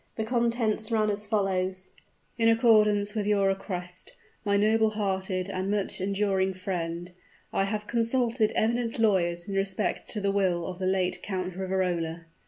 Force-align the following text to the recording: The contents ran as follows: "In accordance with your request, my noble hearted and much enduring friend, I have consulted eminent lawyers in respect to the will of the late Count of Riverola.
The 0.15 0.23
contents 0.23 0.91
ran 0.91 1.11
as 1.11 1.27
follows: 1.27 1.89
"In 2.35 2.49
accordance 2.49 3.13
with 3.13 3.27
your 3.27 3.47
request, 3.49 4.13
my 4.43 4.57
noble 4.57 4.89
hearted 4.89 5.47
and 5.47 5.69
much 5.69 6.01
enduring 6.01 6.55
friend, 6.55 7.11
I 7.53 7.65
have 7.65 7.85
consulted 7.85 8.51
eminent 8.55 8.97
lawyers 8.97 9.47
in 9.47 9.53
respect 9.53 10.09
to 10.09 10.19
the 10.19 10.31
will 10.31 10.65
of 10.65 10.79
the 10.79 10.87
late 10.87 11.21
Count 11.21 11.49
of 11.49 11.57
Riverola. 11.59 12.25